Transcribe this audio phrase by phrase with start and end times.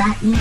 [0.00, 0.32] button.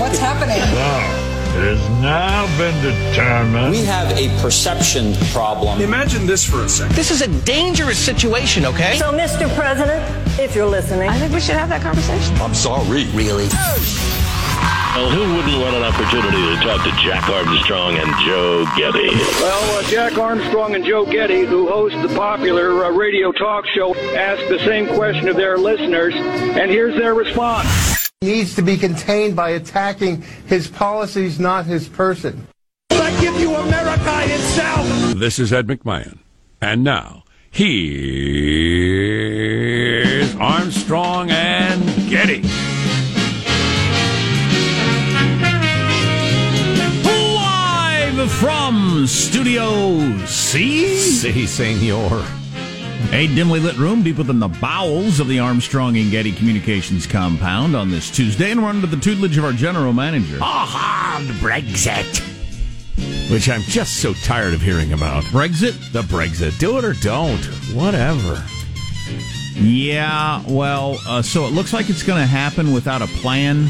[0.00, 0.58] What's happening?
[0.58, 3.70] So, it has now been determined.
[3.70, 5.80] We have a perception problem.
[5.80, 6.96] Imagine this for a second.
[6.96, 8.96] This is a dangerous situation, okay?
[8.96, 9.48] So, Mr.
[9.54, 10.02] President,
[10.40, 12.34] if you're listening, I think we should have that conversation.
[12.38, 13.06] I'm sorry.
[13.14, 13.46] Really?
[14.96, 19.10] Well, who wouldn't want an opportunity to talk to Jack Armstrong and Joe Getty?
[19.40, 23.94] Well, uh, Jack Armstrong and Joe Getty, who host the popular uh, radio talk show,
[23.94, 27.97] ask the same question of their listeners, and here's their response.
[28.20, 32.48] Needs to be contained by attacking his policies, not his person.
[32.90, 34.88] I give you America itself.
[35.14, 36.18] This is Ed McMahon.
[36.60, 37.94] And now, here's
[40.34, 42.42] Armstrong and Getty.
[47.04, 50.96] Live from Studio C.
[50.96, 52.26] Si, senor.
[53.12, 57.74] A dimly lit room deep within the bowels of the Armstrong and Getty Communications compound
[57.74, 60.38] on this Tuesday, and we're under the tutelage of our general manager.
[60.42, 62.20] Aha, the Brexit.
[63.30, 65.22] Which I'm just so tired of hearing about.
[65.24, 65.92] Brexit?
[65.92, 66.58] The Brexit.
[66.58, 67.44] Do it or don't.
[67.74, 68.44] Whatever.
[69.54, 73.68] Yeah, well, uh, so it looks like it's going to happen without a plan.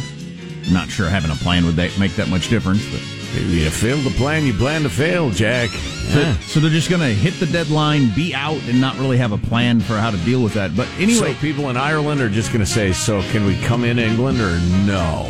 [0.70, 3.17] Not sure having a plan would that make that much difference, but.
[3.34, 5.68] You fail to plan, you plan to fail, Jack.
[5.70, 9.32] So, so they're just going to hit the deadline, be out, and not really have
[9.32, 10.74] a plan for how to deal with that.
[10.74, 13.84] But anyway, so people in Ireland are just going to say, "So can we come
[13.84, 15.26] in England or no?"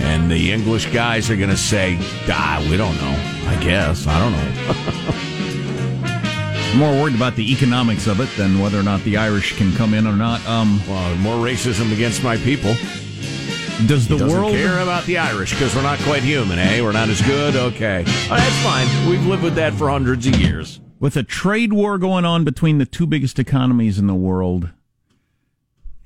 [0.00, 3.16] And the English guys are going to say, "Ah, we don't know.
[3.48, 5.18] I guess I don't know."
[6.76, 9.92] more worried about the economics of it than whether or not the Irish can come
[9.92, 10.44] in or not.
[10.46, 12.74] Um, well, more racism against my people.
[13.86, 16.80] Does the he world care about the Irish because we're not quite human, eh?
[16.80, 17.56] We're not as good.
[17.56, 18.86] Okay, oh, that's fine.
[19.08, 20.80] We've lived with that for hundreds of years.
[21.00, 24.70] With a trade war going on between the two biggest economies in the world,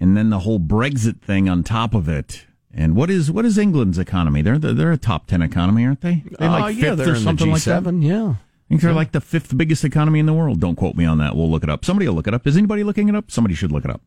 [0.00, 2.46] and then the whole Brexit thing on top of it.
[2.72, 4.42] And what is what is England's economy?
[4.42, 6.22] They're they're a top ten economy, aren't they?
[6.38, 7.94] They like uh, yeah, fifth or something like that.
[7.94, 8.34] Yeah.
[8.66, 10.59] I think they're like the fifth biggest economy in the world.
[10.59, 11.37] Don't quote me on that.
[11.37, 11.84] We'll look it up.
[11.84, 12.49] Somebody will look it up.
[12.49, 13.31] Is anybody looking it up?
[13.31, 14.00] Somebody should look it up.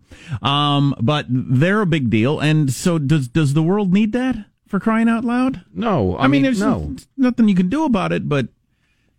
[0.45, 2.41] Um, but they're a big deal.
[2.41, 4.35] And so does, does the world need that
[4.67, 5.61] for crying out loud?
[5.73, 6.17] No.
[6.17, 6.93] I, I mean, mean, there's no.
[7.15, 8.49] nothing you can do about it, but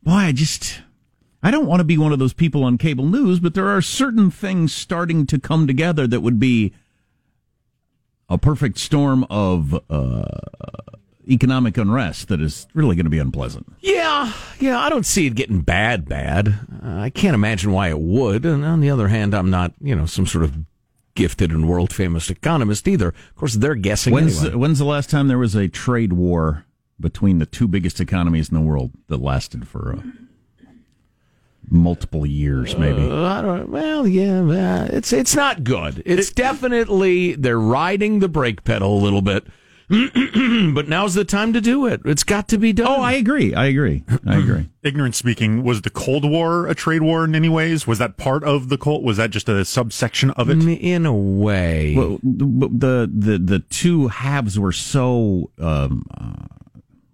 [0.03, 0.83] boy, I just,
[1.43, 3.81] I don't want to be one of those people on cable news, but there are
[3.81, 6.75] certain things starting to come together that would be
[8.29, 10.25] a perfect storm of, uh,
[11.31, 13.73] economic unrest that is really going to be unpleasant.
[13.81, 16.49] Yeah, yeah, I don't see it getting bad, bad.
[16.83, 18.45] Uh, I can't imagine why it would.
[18.45, 20.59] And on the other hand, I'm not, you know, some sort of
[21.15, 23.09] gifted and world famous economist either.
[23.09, 24.13] Of course, they're guessing.
[24.13, 24.53] When's, anyway.
[24.53, 26.65] the, when's the last time there was a trade war
[26.99, 30.71] between the two biggest economies in the world that lasted for uh,
[31.71, 33.03] multiple years, maybe?
[33.03, 33.71] Uh, I don't.
[33.71, 36.03] Well, yeah, uh, it's it's not good.
[36.05, 39.47] It's definitely they're riding the brake pedal a little bit.
[40.73, 42.01] but now's the time to do it.
[42.05, 42.87] It's got to be done.
[42.87, 43.55] Oh, I agree.
[43.55, 44.05] I agree.
[44.25, 44.69] I agree.
[44.85, 47.89] Ignorant speaking, was the Cold War a trade war in any ways?
[47.89, 49.05] Was that part of the Cold?
[49.05, 50.63] Was that just a subsection of it?
[50.63, 51.95] In a way.
[51.97, 55.51] Well, the the the two halves were so.
[55.59, 56.47] Um, uh,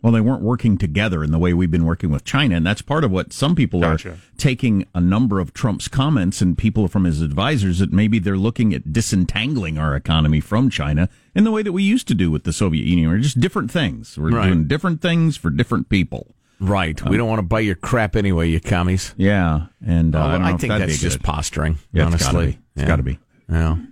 [0.03, 2.83] well, they weren't working together in the way we've been working with China, and that's
[2.83, 4.11] part of what some people Gotcha.
[4.11, 8.37] are taking a number of Trump's comments and people from his advisors that maybe they're
[8.37, 12.31] looking at disentangling our economy from China in the way that we used to do
[12.31, 13.09] with the Soviet Union.
[13.11, 14.17] We're just different things.
[14.19, 14.47] We're Right.
[14.47, 16.35] doing different things for different people.
[16.61, 17.03] Right.
[17.09, 19.15] we don't want to buy your crap anyway, you commies.
[19.19, 21.79] Yeah, and uh, I, don't know I think that's just posturing.
[21.93, 22.59] Yeah, it's gotta be.
[22.77, 22.87] Yeah.
[22.87, 23.19] got to be.
[23.51, 23.73] Yeah.
[23.73, 23.87] Um,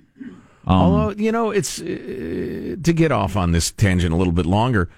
[0.66, 1.84] Although you know, it's uh,
[2.82, 4.88] to get off on this tangent a little bit longer.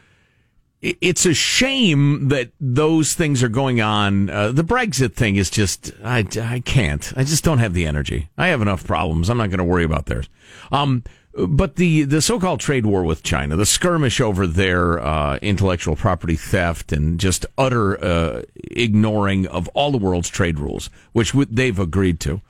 [0.83, 4.29] It's a shame that those things are going on.
[4.29, 7.13] Uh, the Brexit thing is just I, I can't.
[7.17, 8.29] I just don't have the energy.
[8.37, 9.31] I have enough problems.
[9.31, 10.29] I'm not going to worry about theirs.
[10.71, 11.03] Um,
[11.37, 16.37] but the the so-called trade war with China, the skirmish over their uh, intellectual property
[16.37, 22.21] theft and just utter uh, ignoring of all the world's trade rules, which they've agreed
[22.21, 22.41] to.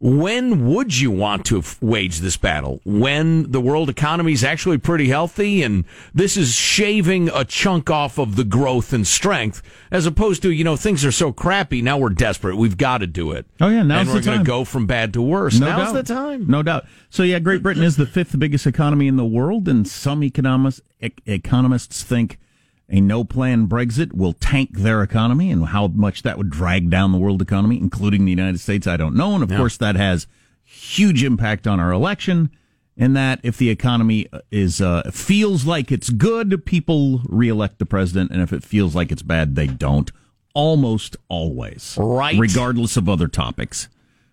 [0.00, 2.80] When would you want to wage this battle?
[2.84, 8.18] When the world economy is actually pretty healthy and this is shaving a chunk off
[8.18, 11.96] of the growth and strength, as opposed to, you know, things are so crappy, now
[11.96, 12.56] we're desperate.
[12.56, 13.46] We've got to do it.
[13.60, 15.58] Oh, yeah, now's and we're going to go from bad to worse.
[15.58, 16.06] No now's doubt.
[16.06, 16.46] the time.
[16.48, 16.86] No doubt.
[17.08, 20.82] So yeah, Great Britain is the fifth biggest economy in the world, and some economists
[21.00, 22.38] e- economists think
[22.88, 27.18] a no-plan Brexit will tank their economy, and how much that would drag down the
[27.18, 29.34] world economy, including the United States, I don't know.
[29.34, 29.56] And of Yeah.
[29.56, 30.26] course, that has
[30.62, 32.50] huge impact on our election.
[32.96, 38.30] And that, if the economy is uh, feels like it's good, people reelect the president,
[38.30, 40.12] and if it feels like it's bad, they don't.
[40.54, 42.38] Almost always, Right.
[42.38, 43.88] Regardless of other topics.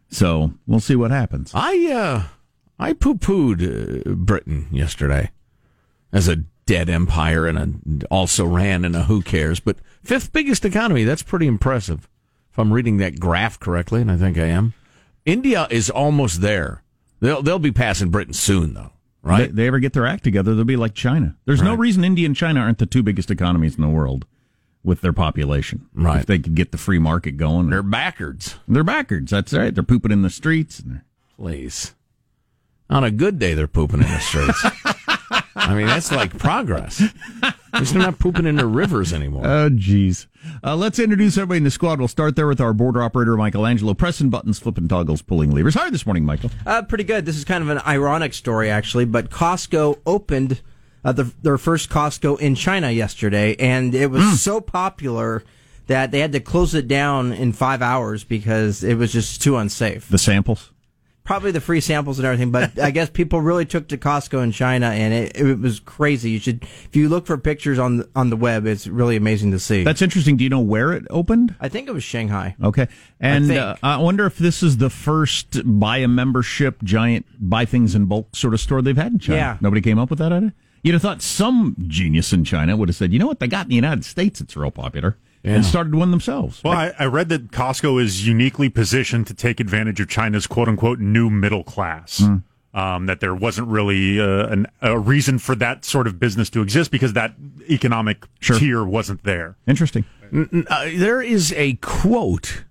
[0.10, 1.52] So we'll see what happens.
[1.56, 2.24] I uh,
[2.78, 3.64] I poo pooed
[4.06, 5.32] uh, Britain yesterday.
[6.14, 9.60] as a dead empire and a, also ran in a who cares.
[9.60, 12.08] But fifth biggest economy, that's pretty impressive.
[12.52, 14.74] If I'm reading that graph correctly, and I think I am.
[15.26, 16.84] India is almost there.
[17.20, 18.92] They'll they'll be passing Britain soon, though.
[19.22, 19.48] Right?
[19.50, 21.36] They, they ever get their act together, they'll be like China.
[21.46, 24.26] There's no reason India and China aren't the two biggest economies in the world
[24.84, 25.88] with their population.
[25.94, 26.22] Right.
[26.22, 27.70] If they could get the free market going.
[27.70, 28.56] They're backwards.
[28.68, 29.30] They're backwards.
[29.30, 29.76] That's right.
[29.76, 30.80] They're pooping in the streets.
[30.80, 31.02] And
[31.36, 31.94] Please.
[32.90, 34.66] On a good day, they're pooping in the streets.
[35.56, 37.02] I mean, that's like progress.
[37.44, 39.46] At least they're not pooping in the rivers anymore.
[39.46, 40.28] Oh, jeez.
[40.64, 42.00] Uh, let's introduce everybody in the squad.
[42.00, 45.76] We'll start there with our border operator, Michelangelo, pressing buttons, flipping toggles, pulling levers.
[45.76, 46.52] How are you this morning, Michael?
[46.66, 47.26] Uh, pretty good.
[47.26, 50.62] This is kind of an ironic story, actually, but Costco opened
[51.04, 55.44] uh, the, their first Costco in China yesterday, and it was so popular
[55.88, 59.58] that they had to close it down in five hours because it was just too
[59.58, 60.08] unsafe.
[60.08, 60.72] The samples?
[61.24, 64.52] Probably the free samples and everything, but I guess people really took to Costco in
[64.52, 66.32] China, and it, it was crazy.
[66.32, 69.52] You should, if you look for pictures on the, on the web, it's really amazing
[69.52, 69.84] to see.
[69.84, 70.36] That's interesting.
[70.36, 71.56] Do you know where it opened?
[71.60, 72.56] I think it was Shanghai.
[72.64, 72.88] Okay.
[73.20, 73.60] And think.
[73.60, 78.06] uh, I wonder if this is the first buy a membership, giant buy things in
[78.06, 79.38] bulk sort of store they've had in China.
[79.38, 79.58] Yeah.
[79.62, 80.54] Nobody came up with that idea?
[80.84, 83.68] You'd have thought some genius in China would have said, you know what, they got
[83.68, 86.64] in the United States, it's real popular, and started one themselves.
[86.64, 90.68] Well, I, I read that Costco is uniquely positioned to take advantage of China's quote
[90.68, 92.20] unquote new middle class.
[92.20, 92.38] Hmm.
[92.74, 96.62] Um, that there wasn't really uh, an, a reason for that sort of business to
[96.62, 97.36] exist because that
[97.70, 99.58] economic tier wasn't there.
[99.68, 100.06] Interesting.
[100.32, 102.64] N- n- uh, there is a quote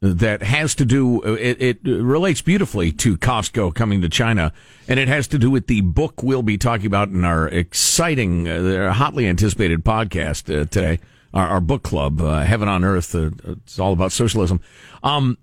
[0.00, 4.52] that has to do, it, it relates beautifully to Costco coming to China,
[4.86, 8.46] and it has to do with the book we'll be talking about in our exciting,
[8.46, 11.00] uh, hotly anticipated podcast uh, today,
[11.34, 13.14] our, our book club, uh, Heaven on Earth.
[13.14, 14.60] Uh, it's all about socialism.
[15.02, 15.38] Um,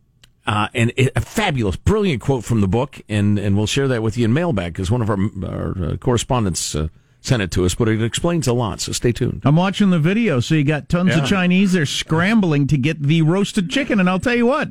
[0.48, 4.04] uh, and it, a fabulous, brilliant quote from the book, and, and we'll share that
[4.04, 6.88] with you in mailbag because one of our, our uh, correspondents uh,
[7.22, 9.42] sent it to us, but it explains a lot, so stay tuned.
[9.44, 11.24] I'm watching the video, so you got tons Yeah.
[11.24, 11.74] of Chinese.
[11.74, 14.70] They're scrambling to get the roasted chicken, and I'll tell you what,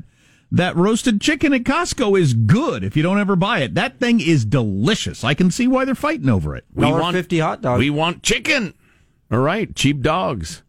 [0.53, 2.85] that roasted chicken at Costco is good.
[2.85, 5.25] If you don't ever buy it, that thing is delicious.
[5.25, 6.65] I can see why they're fighting over it.
[6.73, 7.81] We want fifty hot dogs.
[7.81, 8.75] We want chicken.
[9.33, 10.63] All right, cheap dogs.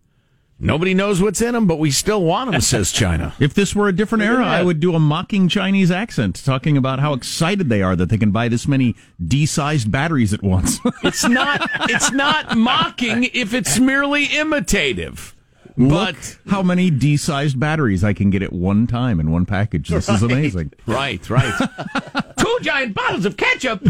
[0.57, 3.33] Nobody knows what's in them, but we still want them, says China.
[3.39, 4.47] If this were a different era, that.
[4.47, 8.17] I would do a mocking Chinese accent, talking about how excited they are that they
[8.17, 10.79] can buy this many D-sized batteries at once.
[11.03, 11.69] It's not.
[11.89, 15.35] It's not mocking if it's merely imitative.
[15.77, 16.15] Look
[16.47, 19.89] how many D-sized batteries I can get at one time in one package.
[19.89, 20.71] This is amazing.
[20.85, 21.53] Right, right.
[22.39, 23.85] Two giant bottles of ketchup.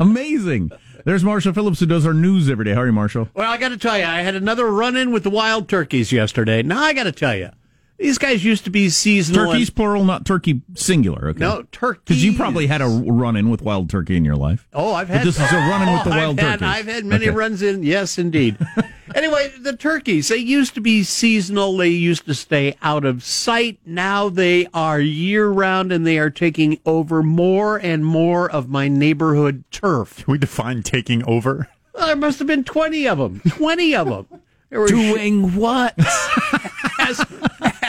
[0.00, 0.72] Amazing.
[1.04, 2.74] There's Marshall Phillips who does our news every day.
[2.74, 3.28] How are you, Marshall?
[3.34, 6.12] Well, I got to tell you, I had another run in with the wild turkeys
[6.12, 6.62] yesterday.
[6.62, 7.50] Now, I got to tell you,
[7.98, 9.52] these guys used to be seasonal.
[9.52, 11.28] Turkeys plural, not turkey singular.
[11.30, 11.38] Okay.
[11.40, 12.02] No, turkeys.
[12.04, 14.66] Because you probably had a run in with wild turkey in your life.
[14.72, 15.26] Oh, I've But had.
[15.26, 16.68] this is a run in with the wild I've had, turkeys.
[16.78, 17.36] I've had many Okay.
[17.36, 17.82] runs in.
[17.82, 18.56] Yes, indeed.
[19.22, 21.76] anyway, the turkeys, they used to be seasonal.
[21.76, 23.78] They used to stay out of sight.
[23.86, 28.88] Now they are year round and they are taking over more and more of my
[28.88, 30.24] neighborhood turf.
[30.24, 31.68] Can we define taking over?
[31.94, 33.40] Well, there must have been 20 of them.
[33.48, 34.40] 20 of them.
[34.70, 35.94] They were Doing what?
[36.98, 37.22] as,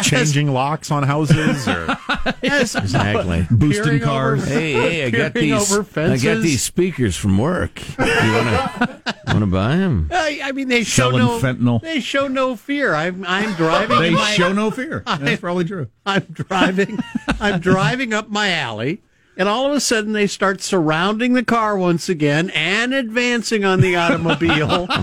[0.04, 1.98] Changing locks on houses or
[2.44, 3.48] as, Exactly.
[3.50, 4.48] Boosting Peering over- cars.
[4.54, 5.72] Hey, hey, I got these.
[5.98, 7.82] I got these speakers from work.
[7.98, 10.10] You wanna wanna buy them?
[10.12, 11.82] I, I mean, they show Selling no fentanyl.
[11.82, 12.94] They show no fear.
[12.94, 14.00] I'm I'm driving.
[14.00, 15.04] They my- show no fear.
[15.06, 15.88] That's probably true.
[16.06, 17.00] I'm driving.
[17.40, 19.02] I'm driving up my alley,
[19.38, 23.82] and all of a sudden they start surrounding the car once again and advancing on
[23.82, 24.88] the automobile.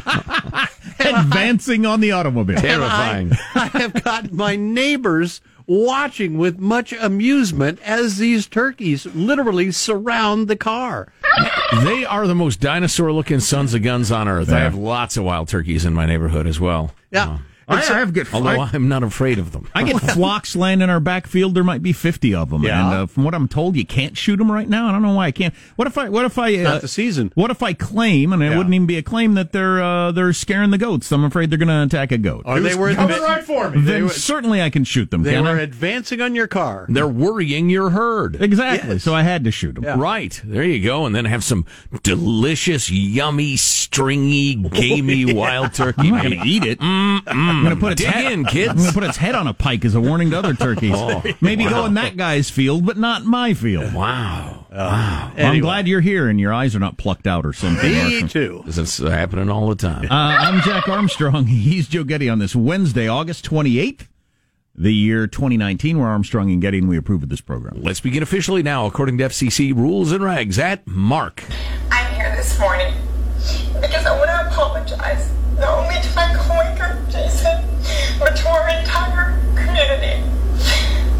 [1.01, 2.59] Advancing on the automobile.
[2.59, 3.33] Terrifying.
[3.55, 10.57] I have got my neighbors watching with much amusement as these turkeys literally surround the
[10.57, 11.13] car.
[11.85, 14.51] They are the most dinosaur-looking sons of guns on earth.
[14.51, 16.93] I have lots of wild turkeys in my neighborhood as well.
[17.13, 17.25] Yeah.
[17.25, 19.69] Um, I, I have get Although I, I'm not afraid of them.
[19.75, 21.55] I get flocks land in our backfield.
[21.55, 22.85] There might be fifty of them, Yeah.
[22.85, 24.89] and uh, from what I'm told, you can't shoot them right now.
[24.89, 25.55] I don't know why I can't.
[25.77, 26.09] What if I?
[26.09, 26.55] What if I?
[26.57, 27.33] Uh, Not the season.
[27.35, 28.57] What if I claim, and it Yeah.
[28.57, 31.11] wouldn't even be a claim that they're uh, they're scaring the goats?
[31.13, 32.43] I'm afraid they're going to attack a goat.
[32.47, 33.81] Are they were coming right for me.
[33.83, 35.23] then were- certainly I can shoot them.
[35.23, 35.61] they can were I?
[35.61, 36.87] advancing on your car.
[36.89, 38.41] They're worrying your herd.
[38.41, 38.95] Exactly.
[38.95, 39.03] Yes.
[39.05, 39.85] So I had to shoot them.
[39.85, 39.97] Yeah.
[39.99, 40.41] Right.
[40.45, 41.07] There you go.
[41.07, 41.65] And then have some
[42.03, 46.09] delicious, yummy, stringy, gamey wild turkey.
[46.09, 46.79] I'm not going to eat it.
[47.61, 48.33] I'm going to put its Dig head.
[48.33, 48.71] in, kids.
[48.71, 50.95] I'm going to put its head on a pike as a warning to other turkeys.
[50.95, 53.93] Oh, Maybe go in that guy's field, but not my field.
[53.93, 54.67] Wow.
[54.71, 54.89] Well,
[55.37, 57.91] I'm glad you're here and your eyes are not plucked out or something.
[57.93, 58.63] Me too.
[58.67, 60.05] This is happening all the time.
[60.05, 61.47] Uh, I'm Jack Armstrong.
[61.49, 64.07] He's Joe Getty on this Wednesday, August 28th,
[64.75, 65.99] the year 2019.
[65.99, 67.83] We're Armstrong and Getty, and we approve of this program.
[67.83, 70.59] Let's begin officially now, according to FCC rules and regs.
[70.59, 71.45] At Mark.
[71.91, 72.95] I'm here this morning
[73.81, 75.31] because I want to apologize.
[75.61, 77.63] The only time coworker, Jason,
[78.19, 80.25] but to our entire community.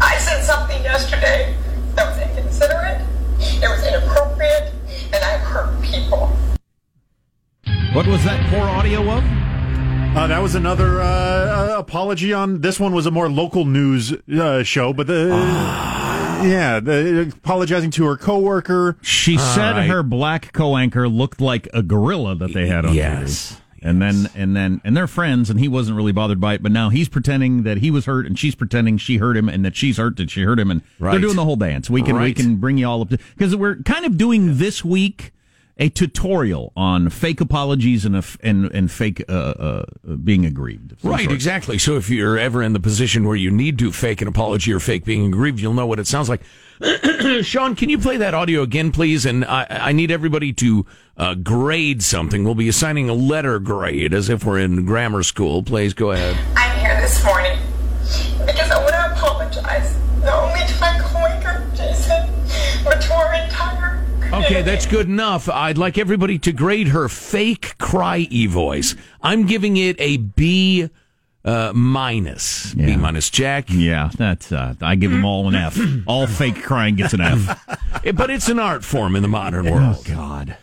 [0.01, 1.55] I said something yesterday
[1.93, 3.01] that was inconsiderate,
[3.39, 4.73] it was inappropriate,
[5.13, 6.35] and I hurt people.
[7.93, 9.23] What was that poor audio of?
[10.17, 12.61] Uh, that was another uh, uh, apology on.
[12.61, 18.05] This one was a more local news uh, show, but the yeah, the, apologizing to
[18.05, 18.97] her coworker.
[19.03, 19.87] She All said right.
[19.87, 23.61] her black co-anchor looked like a gorilla that they had on Yes.
[23.83, 26.71] And then and then and they're friends and he wasn't really bothered by it, but
[26.71, 29.75] now he's pretending that he was hurt and she's pretending she hurt him and that
[29.75, 31.11] she's hurt that she hurt him and Right.
[31.11, 31.89] they're doing the whole dance.
[31.89, 34.85] We can we can bring you all up to because we're kind of doing this
[34.85, 35.31] week
[35.77, 39.85] a tutorial on fake apologies and a f and and fake uh, uh,
[40.23, 40.95] being aggrieved.
[41.03, 41.33] Right, sort.
[41.33, 41.77] exactly.
[41.77, 44.79] So if you're ever in the position where you need to fake an apology or
[44.79, 46.41] fake being aggrieved, you'll know what it sounds like.
[47.43, 49.25] Sean, can you play that audio again, please?
[49.25, 50.85] And I, I need everybody to
[51.17, 52.43] uh, grade something.
[52.43, 55.61] We'll be assigning a letter grade as if we're in grammar school.
[55.61, 56.37] Please go ahead.
[56.55, 57.59] I'm here this morning
[58.45, 59.95] because I want to apologize.
[60.21, 62.29] The only time coworker, Jason,
[62.83, 64.30] but to our entire community.
[64.45, 65.47] Okay, that's good enough.
[65.49, 68.95] I'd like everybody to grade her fake cry e voice.
[69.21, 70.89] I'm giving it a B
[71.45, 72.73] uh, minus.
[72.73, 73.65] B minus, Jack.
[73.69, 75.79] Yeah, that's uh, I give them all an F.
[76.07, 77.79] all fake crying gets an F.
[78.15, 79.97] But it's an art form in the modern world.
[79.99, 80.57] Oh God!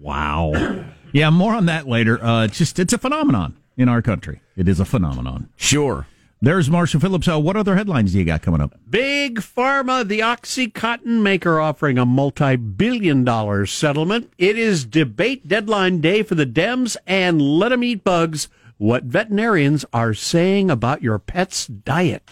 [0.00, 0.84] Wow.
[1.12, 2.22] Yeah, more on that later.
[2.22, 4.42] Uh, it's just it's a phenomenon in our country.
[4.54, 5.48] It is a phenomenon.
[5.56, 6.06] Sure.
[6.44, 7.28] There's Marshall Phillips.
[7.28, 8.74] Uh, what other headlines do you got coming up?
[8.90, 14.32] Big Pharma, the Oxycontin maker, offering a multi billion dollar settlement.
[14.38, 18.48] It is debate deadline day for the Dems, and let 'em eat bugs.
[18.76, 22.28] What veterinarians are saying about your pet's diet.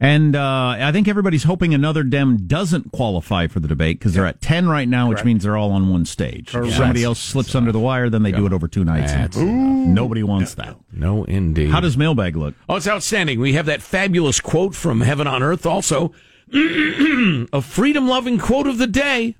[0.00, 4.26] And uh, I think everybody's hoping another Dem doesn't qualify for the debate because they're
[4.26, 6.54] at ten right now, which means they're all on one stage.
[6.54, 9.12] If somebody else slips under the wire, then they do it over two nights.
[9.12, 10.76] That's nobody wants that.
[10.92, 11.70] No, indeed.
[11.70, 12.54] How does mailbag look?
[12.68, 13.40] Oh, it's outstanding.
[13.40, 16.12] We have that fabulous quote from Heaven on Earth also.
[16.52, 19.36] a freedom loving quote of the day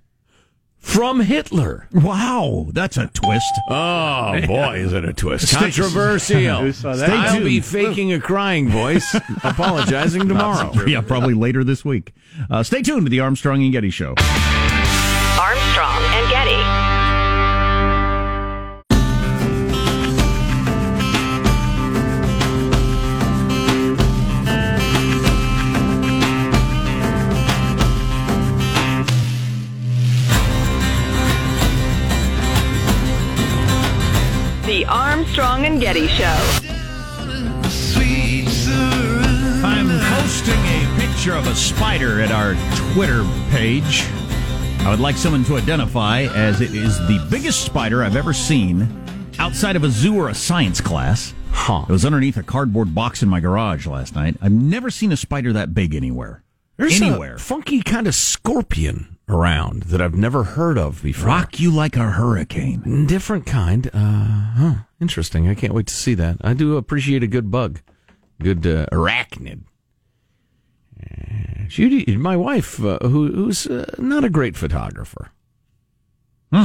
[0.85, 1.89] from Hitler.
[1.93, 3.53] Wow, that's a twist.
[3.69, 5.53] Oh, boy, is it a twist.
[5.53, 6.59] Controversial.
[6.61, 6.93] Who saw?
[6.93, 10.73] I'll be faking a crying voice, apologizing tomorrow.
[10.87, 12.13] yeah, probably later this week.
[12.51, 14.15] Uh, stay tuned to the Armstrong and Getty Show.
[34.67, 36.25] The Armstrong and Getty Show.
[39.63, 42.55] I'm posting a picture of a spider at our
[42.93, 44.07] Twitter page.
[44.81, 48.89] I would like someone to identify as it is the biggest spider I've ever seen
[49.39, 51.35] outside of a zoo or a science class.
[51.53, 51.85] Huh.
[51.87, 54.39] It was underneath a cardboard box in my garage last night.
[54.41, 56.43] I've never seen a spider that big anywhere.
[56.79, 57.35] There's anywhere.
[57.35, 61.29] a funky kind of scorpion around that I've never heard of before.
[61.29, 63.07] Rock you like a hurricane.
[63.07, 63.89] Different kind.
[63.93, 64.75] Uh, huh.
[65.01, 65.49] Interesting.
[65.49, 66.39] I can't wait to see that.
[66.43, 67.81] I do appreciate a good bug,
[68.41, 69.63] good uh, arachnid.
[71.01, 75.31] Uh, Judy, my wife, uh, who, who's uh, not a great photographer,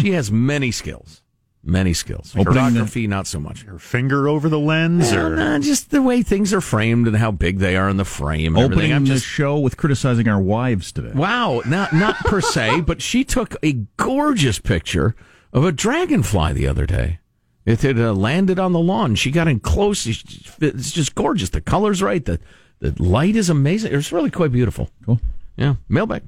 [0.01, 1.18] she has many skills.
[1.63, 2.33] Many skills.
[2.37, 3.63] Opening the- Photography, not so much.
[3.63, 7.17] Her finger over the lens, Well, or nah, just the way things are framed and
[7.17, 8.55] how big they are in the frame.
[8.55, 8.71] And everything.
[8.91, 11.11] Opening I'm the just show with criticizing our wives today.
[11.13, 15.15] Wow, not not per se, but she took a gorgeous picture
[15.51, 17.19] of a dragonfly the other day.
[17.65, 19.15] It had uh, landed on the lawn.
[19.15, 20.07] She got in close.
[20.07, 20.23] It's
[20.61, 21.49] it's just gorgeous.
[21.49, 22.23] The color's right.
[22.23, 22.39] The
[22.79, 23.93] the light is amazing.
[23.93, 24.89] It's really quite beautiful.
[25.05, 25.19] Cool.
[25.57, 25.75] Yeah.
[25.89, 26.23] Mailbag.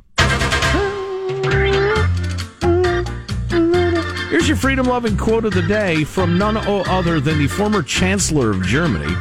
[4.31, 8.51] Here's your freedom loving quote of the day from none other than the former Chancellor
[8.51, 9.13] of Germany,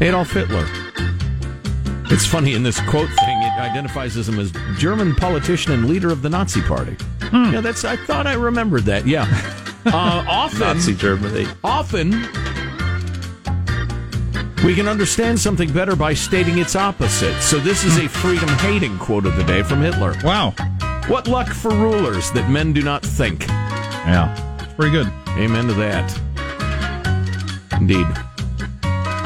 [0.00, 0.66] Adolf Hitler.
[2.06, 6.22] It's funny in this quote thing, it identifies him as German politician and leader of
[6.22, 6.96] the Nazi Party.
[7.30, 7.84] Yeah, that's.
[7.84, 9.06] I thought I remembered that.
[9.06, 9.26] Yeah.
[9.86, 11.46] Uh, often, Nazi Germany.
[11.62, 12.10] often
[14.64, 17.40] we can understand something better by stating its opposite.
[17.40, 20.16] So this is a freedom hating quote of the day from Hitler.
[20.24, 20.54] Wow.
[21.06, 23.46] What luck for rulers that men do not think.
[24.06, 25.12] Yeah, it's pretty good.
[25.36, 26.10] Amen to that.
[27.72, 28.06] Indeed.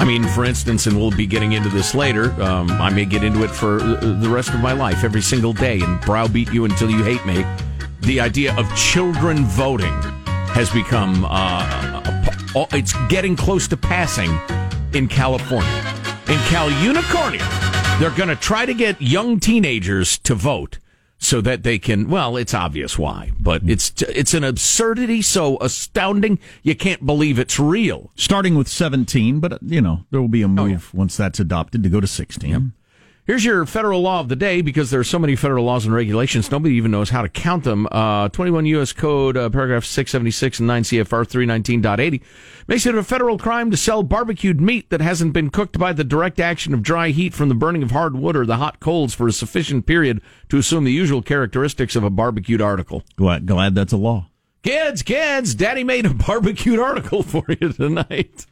[0.00, 2.32] I mean, for instance, and we'll be getting into this later.
[2.42, 5.52] Um, I may get into it for uh, the rest of my life, every single
[5.52, 7.44] day, and browbeat you until you hate me.
[8.00, 9.92] The idea of children voting
[10.54, 12.00] has become uh,
[12.72, 14.30] it's getting close to passing
[14.94, 15.68] in California.
[16.28, 20.78] In Cal Unicornia, they're going to try to get young teenagers to vote
[21.20, 22.08] so that they can.
[22.08, 27.60] Well, it's obvious why, but it's it's an absurdity so astounding you can't believe it's
[27.60, 28.10] real.
[28.16, 31.82] Starting with 17, but, you know, there will be a oh, move once that's adopted
[31.82, 32.72] to go to 16.
[33.30, 35.94] Here's your federal law of the day because there are so many federal laws and
[35.94, 37.86] regulations, nobody even knows how to count them.
[37.92, 38.92] Uh, 21 U.S.
[38.92, 41.24] Code, uh, paragraph 676 and 9 CFR
[41.80, 42.22] 319.80
[42.66, 46.02] makes it a federal crime to sell barbecued meat that hasn't been cooked by the
[46.02, 49.14] direct action of dry heat from the burning of hard wood or the hot coals
[49.14, 53.04] for a sufficient period to assume the usual characteristics of a barbecued article.
[53.14, 54.26] Glad, glad that's a law.
[54.64, 58.46] Kids, kids, daddy made a barbecued article for you tonight.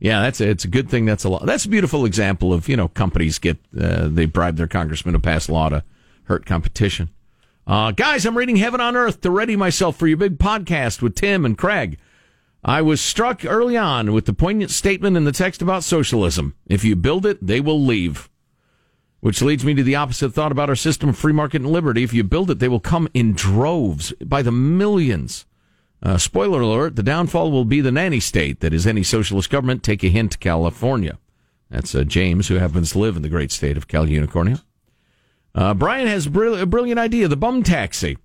[0.00, 1.04] Yeah, that's a, it's a good thing.
[1.04, 1.44] That's a law.
[1.44, 5.20] That's a beautiful example of you know companies get uh, they bribe their congressman to
[5.20, 5.84] pass law to
[6.24, 7.10] hurt competition.
[7.66, 11.14] Uh, guys, I'm reading Heaven on Earth to ready myself for your big podcast with
[11.14, 11.98] Tim and Craig.
[12.64, 16.54] I was struck early on with the poignant statement in the text about socialism.
[16.66, 18.28] If you build it, they will leave.
[19.20, 22.02] Which leads me to the opposite thought about our system of free market and liberty.
[22.02, 25.44] If you build it, they will come in droves by the millions.
[26.02, 29.82] Uh, spoiler alert, the downfall will be the nanny state that is any socialist government.
[29.82, 31.18] Take a hint, California.
[31.70, 34.62] That's uh, James, who happens to live in the great state of Cal Unicornia.
[35.54, 38.16] Uh, Brian has a, brill- a brilliant idea the bum taxi.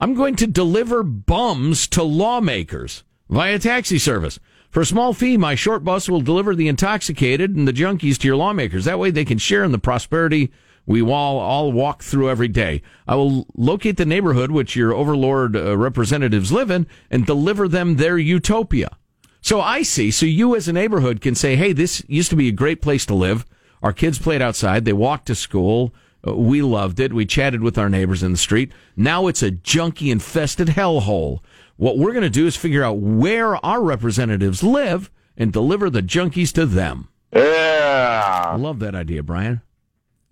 [0.00, 4.38] I'm going to deliver bums to lawmakers via taxi service.
[4.70, 8.28] For a small fee, my short bus will deliver the intoxicated and the junkies to
[8.28, 8.84] your lawmakers.
[8.84, 10.52] That way they can share in the prosperity
[10.86, 12.80] we all, all walk through every day.
[13.06, 17.96] I will locate the neighborhood which your overlord uh, representatives live in and deliver them
[17.96, 18.96] their utopia.
[19.40, 20.10] So I see.
[20.10, 23.04] So you as a neighborhood can say, hey, this used to be a great place
[23.06, 23.44] to live.
[23.82, 24.84] Our kids played outside.
[24.84, 25.94] They walked to school.
[26.26, 27.12] Uh, we loved it.
[27.12, 28.72] We chatted with our neighbors in the street.
[28.96, 31.40] Now it's a junkie infested hellhole.
[31.76, 36.02] What we're going to do is figure out where our representatives live and deliver the
[36.02, 37.08] junkies to them.
[37.32, 38.44] Yeah.
[38.46, 39.60] I love that idea, Brian.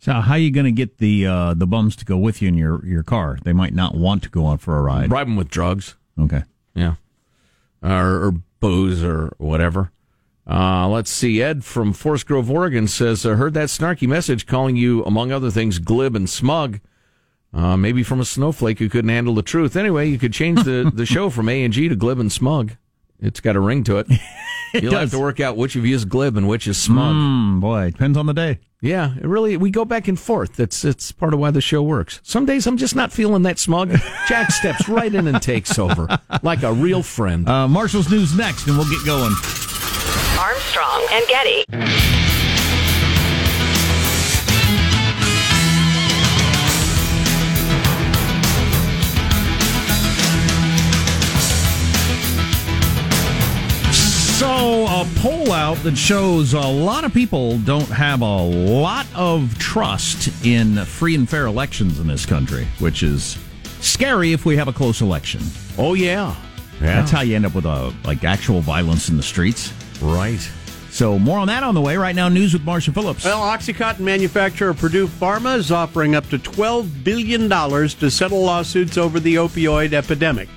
[0.04, 2.49] So how are you going to get the uh, the bums to go with you
[2.49, 3.38] in your, your car?
[3.43, 5.08] They might not want to go out for a ride.
[5.08, 5.97] Bribe them with drugs.
[6.21, 6.43] Okay.
[6.75, 6.97] Yeah.
[7.82, 9.93] Or, or booze or whatever.
[10.47, 11.40] Uh, let's see.
[11.40, 15.50] Ed from Forest Grove, Oregon says, I heard that snarky message calling you, among other
[15.50, 16.80] things, glib and smug.
[17.54, 19.75] Uh, maybe from a snowflake who couldn't handle the truth.
[19.75, 22.73] Anyway, you could change the, the show from A and G to glib and smug.
[23.25, 24.06] It's got a ring to it.
[24.75, 27.15] You'll have to work out which of you is glib and which is smug.
[27.15, 28.58] Mm, boy, depends on the day.
[28.80, 30.56] Yeah, it really, we go back and forth.
[30.56, 32.21] That's it's part of why the show works.
[32.23, 33.97] Some days I'm just not feeling that smug.
[34.28, 36.06] Jack steps right in and takes over
[36.43, 37.49] like a real friend.
[37.49, 39.32] Uh, Marshall's news next, and we'll get going.
[40.39, 42.13] Armstrong and Getty.
[54.64, 59.58] So, a poll out that shows a lot of people don't have a lot of
[59.58, 63.36] trust in free and fair elections in this country, which is
[63.80, 65.42] scary if we have a close election.
[65.76, 66.34] Oh yeah,
[66.80, 66.98] yeah.
[66.98, 69.70] That's how you end up with a like actual violence in the streets.
[70.00, 70.40] Right.
[70.88, 71.98] So, more on that on the way.
[71.98, 73.22] Right now, news with Marshall Phillips.
[73.22, 79.20] Well, Oxycontin manufacturer Purdue Pharma is offering up to $12 billion to settle lawsuits over
[79.20, 80.48] the opioid epidemic.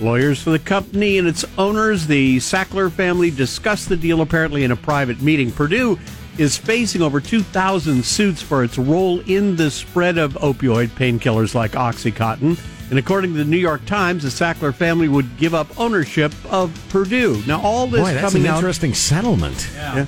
[0.00, 4.72] Lawyers for the company and its owners, the Sackler family, discussed the deal apparently in
[4.72, 5.52] a private meeting.
[5.52, 5.98] Purdue
[6.36, 11.72] is facing over 2,000 suits for its role in the spread of opioid painkillers like
[11.72, 12.58] Oxycontin.
[12.90, 16.76] And according to the New York Times, the Sackler family would give up ownership of
[16.90, 17.42] Purdue.
[17.46, 18.58] Now, all this Boy, that's coming an out.
[18.58, 19.70] interesting settlement.
[19.74, 20.06] Yeah.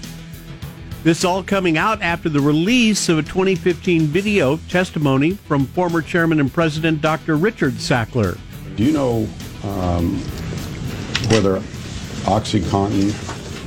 [1.04, 6.40] This all coming out after the release of a 2015 video testimony from former chairman
[6.40, 7.36] and president Dr.
[7.36, 8.36] Richard Sackler.
[8.74, 9.28] Do you know
[9.64, 10.18] um,
[11.30, 11.60] whether
[12.26, 13.14] OxyContin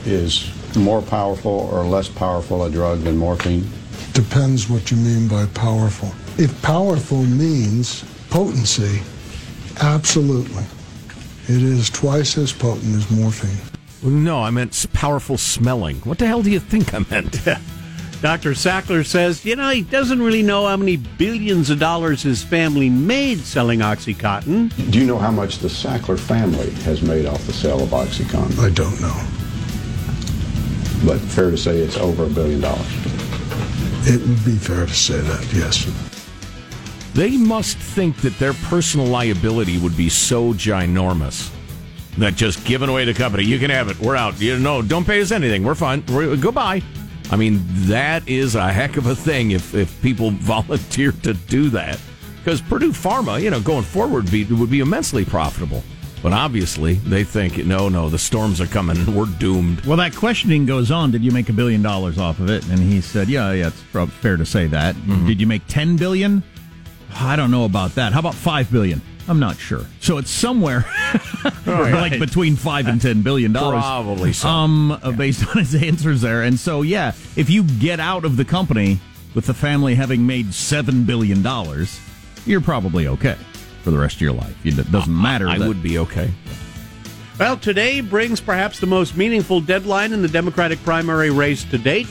[0.06, 3.68] is more powerful or less powerful a drug than morphine?
[4.14, 6.12] Depends what you mean by powerful.
[6.38, 9.02] If powerful means potency,
[9.82, 10.64] absolutely.
[11.48, 13.58] It is twice as potent as morphine.
[14.02, 15.98] No, I meant powerful smelling.
[16.02, 17.40] What the hell do you think I meant?
[18.22, 18.52] Dr.
[18.52, 22.90] Sackler says, you know, he doesn't really know how many billions of dollars his family
[22.90, 24.92] made selling Oxycontin.
[24.92, 28.60] Do you know how much the Sackler family has made off the sale of OxyContin?
[28.60, 29.16] I don't know.
[31.06, 32.88] But fair to say it's over a billion dollars.
[34.06, 35.90] It would be fair to say that, yes.
[37.14, 41.54] They must think that their personal liability would be so ginormous
[42.18, 43.98] that just giving away the company, you can have it.
[43.98, 44.42] We're out.
[44.42, 45.64] You know, don't pay us anything.
[45.64, 46.04] We're fine.
[46.10, 46.82] We're, goodbye.
[47.32, 51.70] I mean, that is a heck of a thing if, if people volunteer to do
[51.72, 52.00] that.
[52.38, 55.84] Because Purdue Pharma, you know, going forward would be, would be immensely profitable.
[56.22, 59.86] But obviously, they think, no, no, the storms are coming and we're doomed.
[59.86, 61.12] Well, that questioning goes on.
[61.12, 62.68] Did you make a billion dollars off of it?
[62.68, 65.28] And he said, "Yeah, yeah, it's fair to say that." Mm-hmm.
[65.28, 66.44] Did you make ten billion?
[67.16, 68.12] I don't know about that.
[68.12, 69.02] How about five billion?
[69.30, 69.86] I'm not sure.
[70.02, 70.86] So it's somewhere
[71.66, 71.94] Right.
[71.94, 73.84] like between five and ten billion dollars.
[73.84, 74.50] Probably so.
[74.50, 78.38] Um, uh, based on his answers there, and so yeah, if you get out of
[78.38, 79.00] the company
[79.36, 82.00] with the family having made seven billion dollars,
[82.48, 83.38] you're probably okay
[83.84, 84.56] for the rest of your life.
[84.66, 85.48] It doesn't matter.
[85.48, 86.32] I that- would be okay.
[87.40, 92.08] Well, today brings perhaps the most meaningful deadline in the Democratic primary race to date.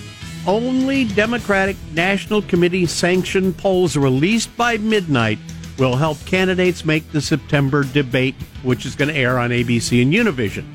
[0.46, 5.38] Only Democratic National Committee sanctioned polls released by midnight
[5.78, 10.12] will help candidates make the September debate, which is going to air on ABC and
[10.12, 10.66] Univision.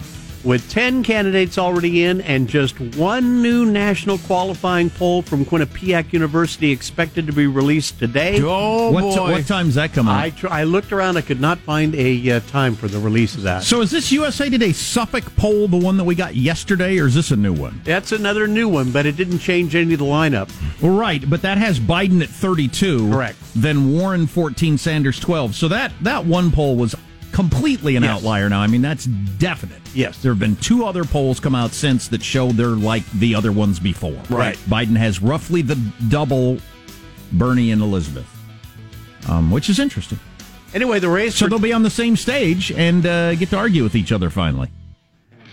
[0.43, 6.69] With 10 candidates already in and just one new national qualifying poll from Quinnipiac University
[6.69, 8.41] expected to be released today.
[8.41, 10.19] Oh what, ti- what time's that come out?
[10.19, 13.35] I, tr- I looked around, I could not find a uh, time for the release
[13.35, 13.63] of that.
[13.63, 17.15] so is this USA Today Suffolk poll the one that we got yesterday, or is
[17.15, 17.79] this a new one?
[17.85, 20.51] That's another new one, but it didn't change any of the lineup.
[20.81, 23.09] Well, right, but that has Biden at 32.
[23.09, 23.37] Correct.
[23.55, 25.55] Then Warren 14, Sanders 12.
[25.55, 26.95] So that that one poll was
[27.33, 28.11] completely an Yes.
[28.11, 28.61] outlier now.
[28.61, 29.81] I mean, that's definite.
[29.93, 30.17] Yes.
[30.19, 33.51] There have been two other polls come out since that show they're like the other
[33.51, 34.21] ones before.
[34.29, 34.57] Right.
[34.69, 35.75] Biden has roughly the
[36.07, 36.59] double
[37.33, 38.27] Bernie and Elizabeth,
[39.27, 40.19] um, which is interesting.
[40.73, 43.57] Anyway, the race So for they'll be on the same stage and uh, get to
[43.57, 44.69] argue with each other finally.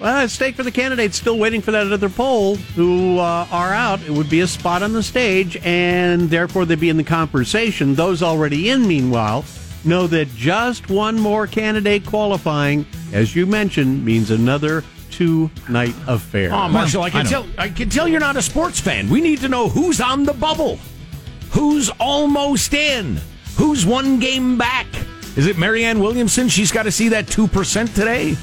[0.01, 3.73] Well, at stake for the candidates still waiting for that other poll who uh, are
[3.75, 4.01] out.
[4.03, 7.95] It would be a spot on the stage, and therefore they'd be in the conversation.
[7.97, 9.45] Those already in, meanwhile,
[9.85, 16.53] know that just one more candidate qualifying, as you mentioned, means another two night affair.
[16.53, 17.31] Oh, Marshall, I I can know.
[17.31, 17.47] tell.
[17.59, 19.09] I can tell you're not a sports fan.
[19.09, 20.79] We need to know who's on the bubble,
[21.51, 23.21] who's almost in,
[23.57, 24.87] who's one game back.
[25.37, 26.49] Is it Marianne Williamson?
[26.49, 28.37] She's got to see that two percent today.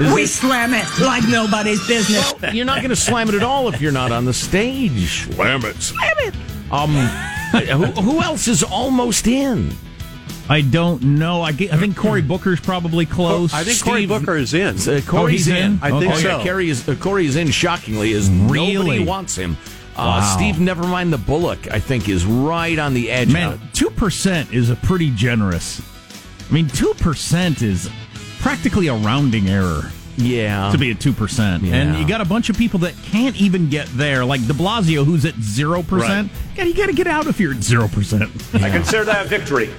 [0.00, 2.32] Is We it- slam it like nobody's business.
[2.40, 5.26] Well, you're not going to slam it at all if you're not on the stage.
[5.34, 5.76] Slam it.
[5.76, 6.34] Slam it.
[6.72, 6.90] Um,
[7.92, 9.70] who, who else is almost in?
[10.48, 11.42] I don't know.
[11.42, 13.54] I, ge- I think Cory Booker's probably close.
[13.54, 14.76] I think Cory Booker is in.
[14.76, 15.78] Uh, Cory's he's in?
[15.82, 16.38] I think oh, so.
[16.38, 19.04] Yeah, Cory is, uh, Cory is in shockingly as nobody Really?
[19.04, 19.56] wants him.
[19.96, 20.36] Uh, Wow.
[20.36, 23.32] Steve Nevermind the Bullock, I think, is right on the edge.
[23.32, 25.82] Man, two percent is a pretty generous.
[26.50, 27.90] I mean, two percent is
[28.40, 30.72] practically a rounding error yeah.
[30.72, 31.74] to be at two percent, Yeah.
[31.76, 35.04] and you got a bunch of people that can't even get there, like De Blasio,
[35.04, 36.30] who's at zero percent.
[36.56, 38.30] God, you got to get out if you're at zero percent.
[38.54, 39.70] I consider that a victory.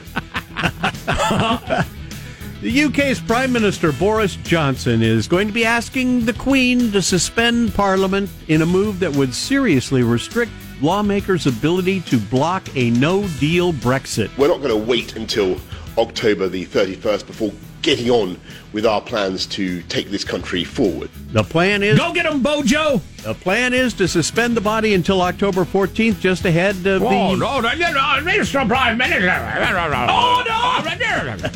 [2.63, 7.73] The UK's Prime Minister Boris Johnson is going to be asking the Queen to suspend
[7.73, 13.73] Parliament in a move that would seriously restrict lawmakers' ability to block a no deal
[13.73, 14.29] Brexit.
[14.37, 15.59] We're not going to wait until
[15.97, 17.51] October the 31st before
[17.83, 18.39] getting on
[18.71, 21.09] with our plans to take this country forward.
[21.31, 23.01] The plan is Go get him, Bojo.
[23.23, 27.35] the plan is to suspend the body until October 14th, just ahead of the Oh,
[27.35, 29.29] no, no, no, no, Prime Minister.
[30.09, 31.49] Oh, no.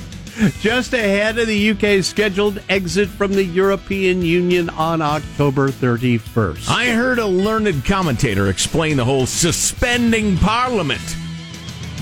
[0.62, 6.70] just ahead of the UK's scheduled exit from the European Union on October 31st.
[6.70, 11.02] I heard a learned commentator explain the whole suspending Parliament.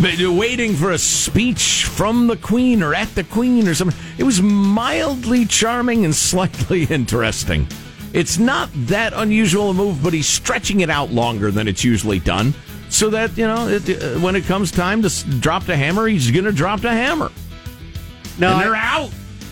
[0.01, 3.97] Waiting for a speech from the Queen or at the Queen or something.
[4.17, 7.67] It was mildly charming and slightly interesting.
[8.13, 12.19] It's not that unusual a move, but he's stretching it out longer than it's usually
[12.19, 12.53] done.
[12.89, 16.07] So that, you know, it, uh, when it comes time to s- drop the hammer,
[16.07, 17.31] he's going to drop the hammer.
[18.37, 19.11] Now, and they're I- out.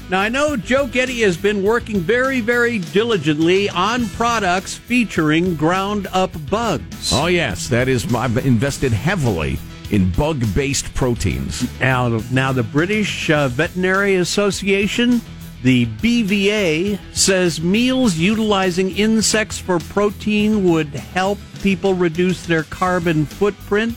[0.09, 6.07] Now, I know Joe Getty has been working very, very diligently on products featuring ground
[6.13, 7.11] up bugs.
[7.13, 9.57] Oh, yes, that is, I've invested heavily
[9.93, 11.67] in bug based proteins.
[11.79, 15.21] Now, now the British uh, Veterinary Association,
[15.61, 23.95] the BVA, says meals utilizing insects for protein would help people reduce their carbon footprint,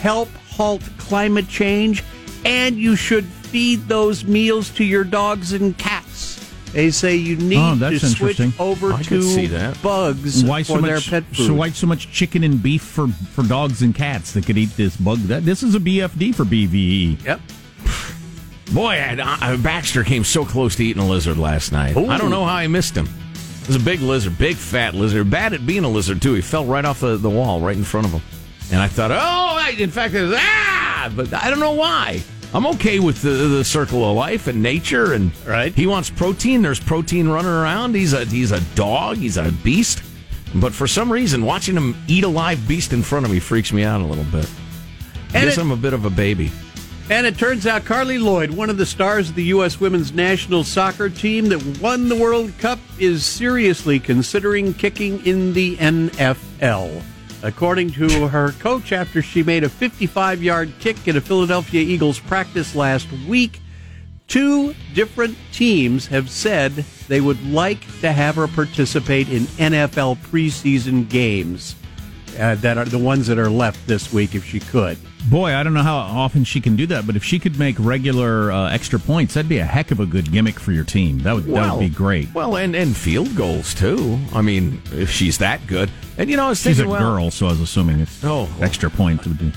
[0.00, 2.02] help halt climate change,
[2.44, 6.07] and you should feed those meals to your dogs and cats.
[6.72, 9.82] They say you need Oh, to switch over I could see to that.
[9.82, 11.10] bugs Why for so their much?
[11.10, 11.46] pet food.
[11.46, 14.76] So why so much chicken and beef for for dogs and cats that could eat
[14.76, 15.18] this bug?
[15.20, 16.66] That this is a BFD for E.
[17.16, 17.24] BVE.
[17.24, 17.40] Yep.
[18.74, 21.96] Boy, I, I, Baxter came so close to eating a lizard last night.
[21.96, 22.08] Ooh.
[22.10, 23.08] I don't know how I missed him.
[23.62, 25.30] It was a big lizard, big fat lizard.
[25.30, 26.34] Bad at being a lizard too.
[26.34, 28.22] He fell right off the, the wall, right in front of him.
[28.70, 32.22] And I thought, oh, I- in fact, it was, ah, but I don't know why.
[32.54, 35.72] I'm okay with the, the circle of life and nature, and Right.
[35.74, 36.62] he wants protein.
[36.62, 37.94] There's protein running around.
[37.94, 39.18] He's a he's a dog.
[39.18, 40.02] He's a beast.
[40.54, 43.70] But for some reason, watching him eat a live beast in front of me freaks
[43.70, 44.48] me out a little bit.
[45.34, 46.50] I And guess it- I'm a bit of a baby.
[47.10, 49.80] And it turns out Carli Lloyd, one of the stars of the U.S.
[49.80, 55.76] women's national soccer team that won the World Cup, is seriously considering kicking in the
[55.76, 57.02] NFL.
[57.42, 62.18] According to her coach, after she made a 55 yard kick in a Philadelphia Eagles
[62.18, 63.60] practice last week.
[64.26, 66.72] Two different teams have said
[67.08, 71.74] they would like to have her participate in NFL preseason games
[72.38, 74.98] uh, that are the ones that are left this week if she could.
[75.30, 77.76] Boy, I don't know how often she can do that, but if she could make
[77.78, 81.18] regular uh, extra points, that'd be a heck of a good gimmick for your team.
[81.20, 82.32] That would that would be great.
[82.32, 84.18] Well, and, and field goals too.
[84.32, 87.30] I mean, if she's that good, and you know, I was She's a well, girl,
[87.30, 88.48] so I was assuming it's Oh.
[88.60, 89.52] extra point would be.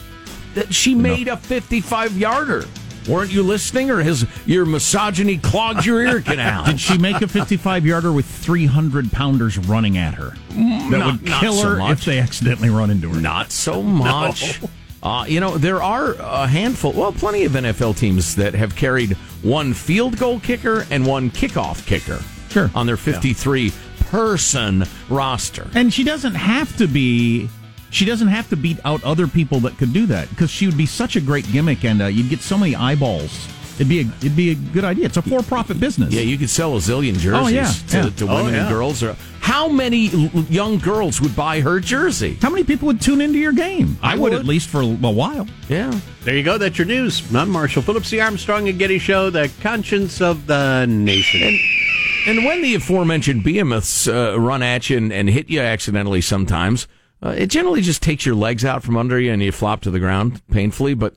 [0.55, 2.65] that she made a 55 yarder.
[3.07, 6.65] Weren't you listening, or has your misogyny clogged your ear canal?
[6.65, 10.33] Did she make a 55 yarder with 300 pounders running at her?
[10.49, 11.99] That Not- would kill so her much.
[11.99, 13.19] if they accidentally run into her.
[13.21, 14.59] Not so much.
[15.03, 19.13] Uh, you know, there are a handful, well, plenty of NFL teams that have carried
[19.41, 22.69] one field goal kicker and one kickoff kicker Sure.
[22.75, 23.71] on their 53
[24.11, 25.67] person roster.
[25.73, 27.49] And she doesn't have to be.
[27.89, 30.77] She doesn't have to beat out other people that could do that because she would
[30.77, 33.47] be such a great gimmick, and uh, you'd get so many eyeballs.
[33.81, 35.05] It'd be a, it'd be a good idea.
[35.07, 36.13] It's a for-profit business.
[36.13, 38.09] Yeah, you could sell a zillion jerseys Oh, yeah, to, yeah.
[38.15, 38.67] to Oh, women yeah.
[38.67, 39.01] and girls.
[39.01, 40.05] Or how many
[40.51, 42.37] young girls would buy her jersey?
[42.39, 43.97] How many people would tune into your game?
[44.03, 44.39] I, would, would.
[44.39, 45.47] at least for a while.
[45.67, 45.99] Yeah.
[46.25, 46.59] There you go.
[46.59, 47.23] That's your news.
[47.33, 51.41] I'm Marshall Phillips, the Armstrong and Getty Show, the conscience of the nation.
[51.41, 56.21] And, and when the aforementioned behemoths uh, run at you and, and hit you accidentally
[56.21, 56.87] sometimes,
[57.23, 59.89] uh, it generally just takes your legs out from under you and you flop to
[59.89, 61.15] the ground painfully, but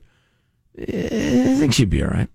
[0.79, 2.27] eh, I think she'd be all right.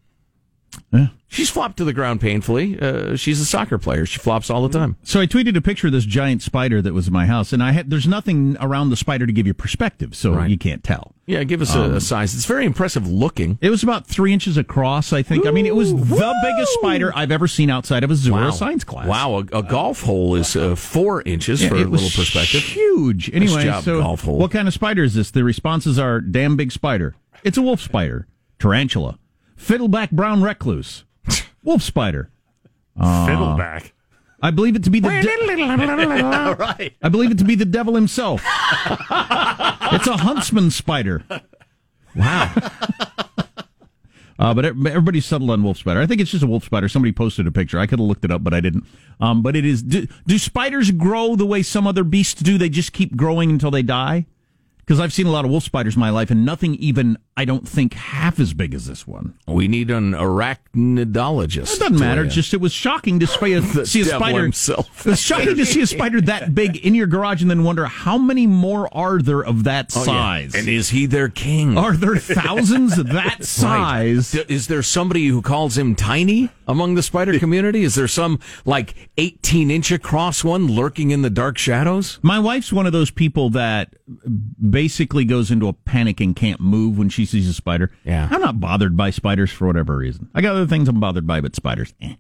[0.93, 1.09] Yeah.
[1.29, 2.77] She's flopped to the ground painfully.
[2.81, 4.05] Uh, she's a soccer player.
[4.05, 4.97] She flops all the time.
[5.05, 7.63] So I tweeted a picture of this giant spider that was in my house, and
[7.63, 10.51] I had there's nothing around the spider to give you perspective, so Right.
[10.51, 11.15] you can't tell.
[11.27, 12.35] Yeah, give us a, Um, a size.
[12.35, 13.59] It's very impressive looking.
[13.61, 15.47] It was about three inches across, I think.
[15.47, 18.49] I mean, it was the biggest spider I've ever seen outside of a zoo or
[18.49, 19.07] a science class.
[19.07, 22.63] Wow, a, a golf hole is uh, four inches Yeah, for a little perspective.
[22.63, 23.31] Huge.
[23.33, 24.39] Anyway, job, so golf hole.
[24.39, 25.31] what kind of spider is this?
[25.31, 27.15] The responses are damn big spider.
[27.45, 28.27] It's a wolf spider.
[28.59, 29.17] Tarantula.
[29.61, 31.05] Fiddleback brown recluse.
[31.63, 32.31] wolf spider.
[32.99, 33.93] Uh, Fiddleback.
[34.43, 35.09] I believe it to be the.
[35.11, 36.95] de- right.
[37.03, 38.41] I believe it to be the devil himself.
[38.47, 41.23] it's a huntsman spider.
[42.17, 42.53] Wow.
[44.39, 46.01] Uh, but ev- everybody's settled on wolf spider.
[46.01, 46.89] I think it's just a wolf spider.
[46.89, 47.79] Somebody posted a picture.
[47.79, 48.87] I could have looked it up, but I didn't.
[49.21, 49.83] Um, but it is.
[49.83, 52.57] Do, do spiders grow the way some other beasts do?
[52.57, 54.25] They just keep growing until they die?
[54.81, 57.45] Because I've seen a lot of wolf spiders in my life, and nothing even, I
[57.45, 59.35] don't think, half as big as this one.
[59.47, 61.77] We need an arachnidologist.
[61.77, 62.25] It doesn't matter.
[62.25, 64.43] It's just it was shocking to spy a, The see a spider.
[64.43, 65.07] himself.
[65.07, 67.87] It was shocking to see a spider that big in your garage, and then wonder
[67.87, 70.05] how many more are there of that Oh, yeah.
[70.05, 70.55] size.
[70.55, 71.77] And is he their king?
[71.79, 74.35] Are there thousands that size?
[74.35, 74.51] Right.
[74.51, 77.83] Is there somebody who calls him tiny among the spider community?
[77.83, 82.19] Is there some like 18 inch across one lurking in the dark shadows?
[82.23, 83.95] My wife's one of those people that
[84.71, 87.91] basically goes into a panic and can't move when she sees a spider.
[88.05, 88.29] Yeah.
[88.31, 90.31] I'm not bothered by spiders for whatever reason.
[90.35, 92.15] I got other things I'm bothered by, but spiders, eh.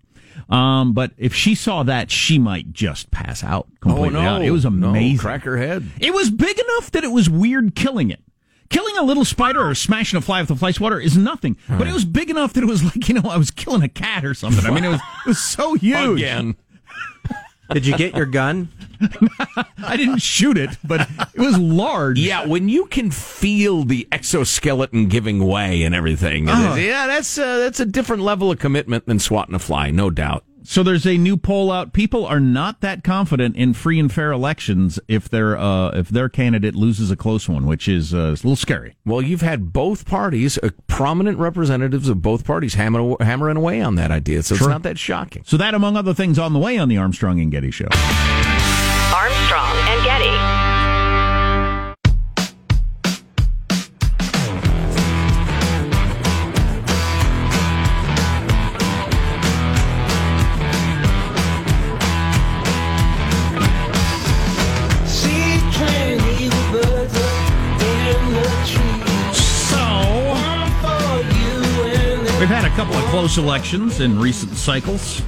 [0.48, 4.28] Um, but if she saw that, she might just pass out completely oh no!
[4.36, 4.42] out.
[4.42, 5.18] It was No, amazing.
[5.18, 5.86] crack her head.
[6.00, 8.20] It was big enough that it was weird killing it.
[8.70, 11.86] Killing a little spider or smashing a fly with a fly swatter is nothing, but
[11.88, 14.24] it was big enough that it was like you know I was killing a cat
[14.24, 14.64] or something.
[14.64, 16.20] I mean, it was it was so huge.
[16.20, 16.56] Again.
[17.72, 18.68] Did you get your gun?
[19.78, 21.02] I didn't shoot it, but
[21.34, 22.18] it was large.
[22.18, 26.74] Yeah, when you can feel the exoskeleton giving way and everything, Oh.
[26.74, 30.44] yeah, that's uh, that's a different level of commitment than swatting a fly, no doubt.
[30.62, 31.92] So there's a new poll out.
[31.92, 36.28] People are not that confident in free and fair elections if their uh, if their
[36.28, 38.94] candidate loses a close one, which is uh, a little scary.
[39.06, 43.94] Well, you've had both parties, uh, prominent representatives of both parties, hammering, hammering away on
[43.94, 44.66] that idea, so Sure.
[44.68, 45.42] it's not that shocking.
[45.46, 47.88] So that, among other things, on the way on the Armstrong and Getty Show.
[49.12, 49.76] Armstrong
[72.80, 75.20] couple of close elections in recent cycles.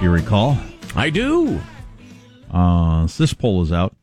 [0.00, 0.56] You recall,
[0.94, 1.58] I do.
[2.48, 3.96] Uh, this poll is out.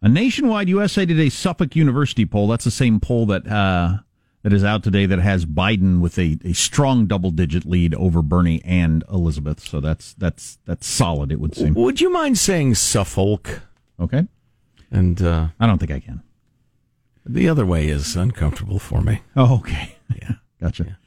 [0.00, 2.48] A nationwide USA Today Suffolk University poll.
[2.48, 3.98] That's the same poll that uh,
[4.44, 8.22] that is out today that has Biden with a, a strong double digit lead over
[8.22, 9.60] Bernie and Elizabeth.
[9.60, 11.30] So that's that's that's solid.
[11.30, 11.74] It would seem.
[11.74, 13.60] Would you mind saying Suffolk?
[14.00, 14.26] Okay.
[14.90, 16.22] And uh, I don't think I can.
[17.26, 19.20] the other way is uncomfortable for me.
[19.36, 19.96] Oh, okay.
[20.20, 20.32] Yeah,
[20.62, 20.98] gotcha.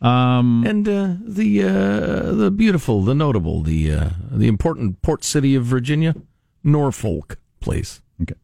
[0.00, 5.54] Um, And uh, the uh, the beautiful, the notable, the uh, the important port city
[5.54, 6.14] of Virginia,
[6.64, 8.00] Norfolk, please.
[8.20, 8.34] Okay.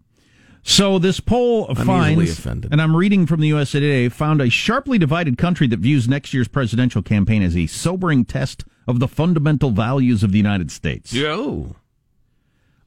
[0.62, 2.71] So this poll I'm finds, offended.
[2.73, 6.33] and I'm reading from the USA Today, found a sharply divided country that views next
[6.35, 11.12] year's presidential campaign as a sobering test of the fundamental values of the United States.
[11.12, 11.75] Yo.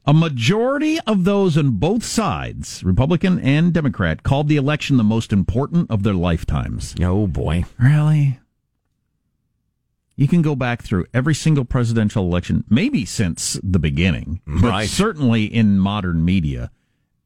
[0.06, 5.32] A majority of those on both sides, Republican and Democrat, called the election the most
[5.32, 6.96] important of their lifetimes.
[7.00, 7.66] Oh boy.
[7.78, 8.40] Really?
[10.16, 14.90] You can go back through every single presidential election, maybe since the beginning, but Right.
[14.90, 16.72] certainly in modern media,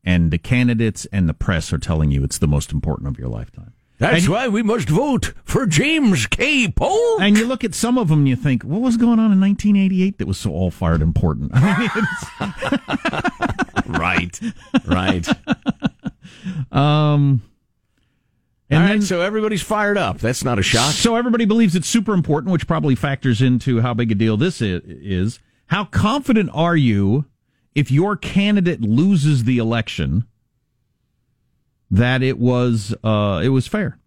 [0.04, 3.28] and the candidates and the press are telling you it's the most important of your
[3.30, 3.74] lifetime.
[3.98, 6.68] That's And- why we must vote for James K.
[6.70, 7.22] Polk.
[7.22, 9.40] And you look at some of them, and you think, what was going on in
[9.40, 11.52] 1988 that was so all fired important?
[13.88, 14.40] Right,
[14.88, 15.28] right.
[16.72, 17.42] um,
[18.70, 20.18] and All then so everybody's fired up.
[20.18, 20.94] That's not a shock.
[20.94, 24.60] So everybody believes it's super important, which probably factors into how big a deal this
[24.62, 25.40] is.
[25.68, 27.26] How confident are you
[27.76, 30.26] if your candidate loses the election
[31.92, 33.98] that it was uh, it was fair?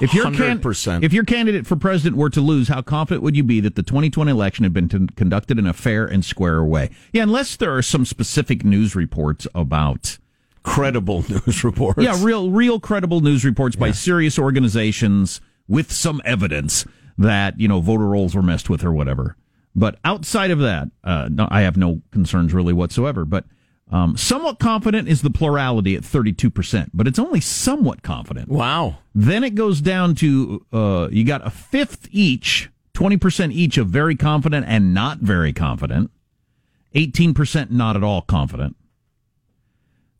[0.00, 1.02] If your can- 100%.
[1.02, 3.82] if your candidate for president were to lose, how confident would you be that the
[3.82, 6.90] 2020 election had been t- conducted in a fair and square way?
[7.12, 10.18] Yeah, unless there are some specific news reports about
[10.62, 12.00] Credible news reports.
[12.02, 16.84] yeah, real, real credible news reports by serious organizations with some evidence
[17.16, 19.36] that you know voter rolls were messed with or whatever.
[19.74, 23.24] But outside of that, uh, no, I have no concerns really whatsoever.
[23.24, 23.46] But
[23.90, 28.48] um, somewhat confident is the plurality at thirty-two percent, but it's only somewhat confident.
[28.48, 28.98] Wow.
[29.14, 33.88] Then it goes down to uh, you got a fifth each, twenty percent each of
[33.88, 36.10] very confident and not very confident,
[36.94, 38.76] eighteen percent not at all confident.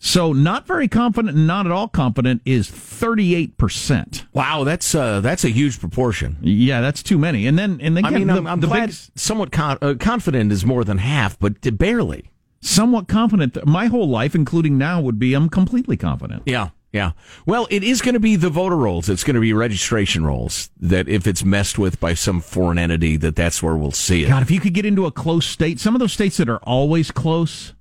[0.00, 4.26] So not very confident and not at all confident is 38%.
[4.32, 6.36] Wow, that's uh, that's a huge proportion.
[6.40, 7.46] Yeah, that's too many.
[7.46, 9.94] And then and again I mean, the, I'm, I'm the glad big, somewhat con- uh,
[9.98, 12.30] confident is more than half, but barely.
[12.60, 16.42] Somewhat confident That my whole life including now would be I'm completely confident.
[16.46, 17.12] Yeah, yeah.
[17.46, 19.08] Well, it is going to be the voter rolls.
[19.08, 20.70] It's going to be registration rolls.
[20.80, 24.28] That if it's messed with by some foreign entity, that that's where we'll see it.
[24.28, 26.58] God, if you could get into a close state, some of those states that are
[26.58, 27.74] always close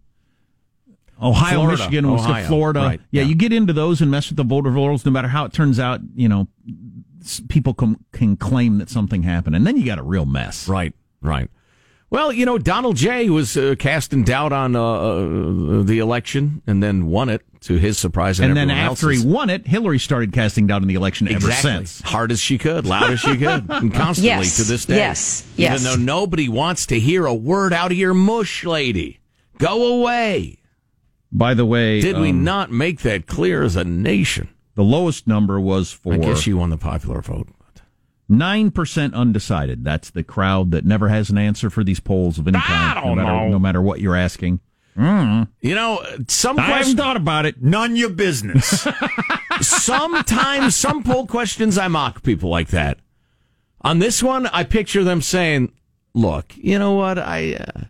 [1.21, 1.77] Ohio, Florida.
[1.77, 2.79] Michigan, Ohio, Florida.
[2.81, 3.27] right, Yeah, yeah.
[3.29, 5.79] you get into those and mess with the voter rolls, no matter how it turns
[5.79, 6.47] out, you know,
[7.49, 9.55] people can, can claim that something happened.
[9.55, 10.67] And then you got a real mess.
[10.67, 11.49] Right, right.
[12.09, 13.29] Well, you know, Donald J.
[13.29, 17.97] was uh, casting doubt on uh, uh, the election and then won it to his
[17.97, 18.39] surprise.
[18.39, 19.23] And, And then after else's.
[19.23, 21.99] he won it, Hillary started casting doubt in the election ever since.
[22.01, 24.95] Hard as she could, loud as she could, and constantly Yes, to this day.
[24.95, 25.81] yes, yes.
[25.81, 29.19] Even though nobody wants to hear a word out of your mush, lady.
[29.57, 30.59] Go away.
[31.29, 34.47] By the way, Did we um, not make that clear as a nation?
[34.75, 37.49] The lowest number was for I guess you won the popular vote.
[38.29, 39.83] Nine percent undecided.
[39.83, 43.01] That's the crowd that never has an answer for these polls of any kind, no
[43.03, 43.49] don't matter know.
[43.49, 44.59] no matter what you're asking.
[44.97, 45.47] Mm.
[45.61, 46.99] You know, some I haven't questions.
[46.99, 47.61] thought about it.
[47.61, 48.87] None your business.
[49.61, 52.97] Sometimes, some poll questions, I mock people like that.
[53.81, 55.71] On this one, I picture them saying,
[56.15, 57.19] "Look, you know what?
[57.19, 57.81] I, uh,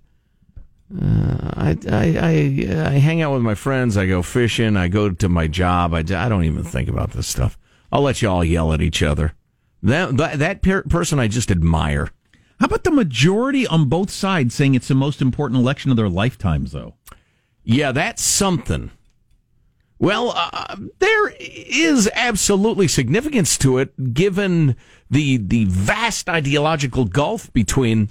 [1.01, 3.95] uh, I, I, I, I hang out with my friends.
[3.97, 4.75] I go fishing.
[4.75, 5.93] I go to my job.
[5.93, 7.57] I, I don't even think about this stuff.
[7.91, 9.33] I'll let you all yell at each other.
[9.83, 12.09] That that, that per- person I just admire.
[12.59, 16.09] How about the majority on both sides saying it's the most important election of their
[16.09, 16.95] lifetimes, though?
[17.63, 18.91] Yeah, that's something.
[19.99, 24.75] Well, uh, there is absolutely significance to it, given
[25.09, 28.09] the the vast ideological gulf between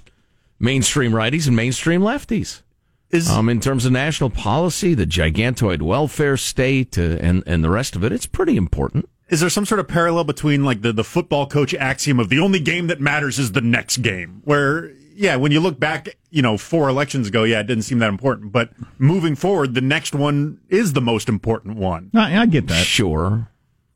[0.59, 2.63] mainstream righties and mainstream lefties.
[3.11, 7.71] Is Um, in terms of national policy, the gigantoid welfare state, uh, and and the
[7.71, 9.09] rest of it, it's pretty important.
[9.29, 12.39] Is there some sort of parallel between like the, the football coach axiom of the
[12.39, 14.41] only game that matters is the next game?
[14.45, 17.99] Where yeah, when you look back, you know, four elections ago, yeah, it didn't seem
[18.01, 22.11] that important, but moving forward, the next one is the most important one.
[22.15, 22.85] I, I get that.
[22.85, 23.51] Sure,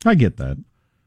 [0.05, 0.57] I get that.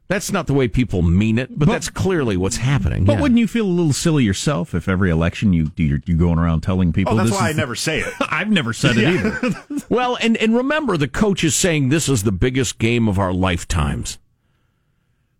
[0.06, 3.04] That's not the way people mean it, but, But- that's clearly what's happening.
[3.04, 3.20] But yeah.
[3.22, 6.60] wouldn't you feel a little silly yourself if every election you you're, you going around
[6.60, 7.14] telling people?
[7.14, 8.12] Oh, that's this why I is never say it.
[8.20, 9.84] I've never said it either.
[9.88, 13.32] Well, and, and remember, the coach is saying this is the biggest game of our
[13.32, 14.18] lifetimes.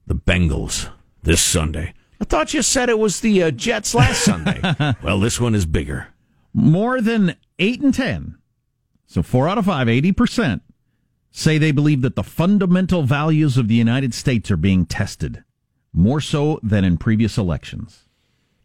[0.07, 0.91] The Bengals
[1.23, 1.95] this Sunday.
[2.21, 4.61] I thought you said it was the uh, Jets last Sunday.
[5.03, 6.09] well, this one is bigger.
[6.53, 8.39] More than eight and ten,
[9.07, 10.63] so four out of five, eighty percent,
[11.37, 15.43] say they believe that the fundamental values of the United States are being tested
[15.93, 18.03] more so than in previous elections.